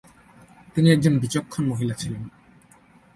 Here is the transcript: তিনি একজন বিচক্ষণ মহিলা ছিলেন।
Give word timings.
তিনি 0.75 0.87
একজন 0.91 1.13
বিচক্ষণ 1.19 1.63
মহিলা 1.65 1.93
ছিলেন। 1.93 2.23